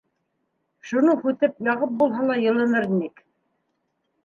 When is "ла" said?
2.31-2.41